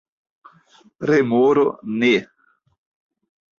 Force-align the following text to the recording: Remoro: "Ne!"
Remoro: 1.09 1.67
"Ne!" 2.01 2.17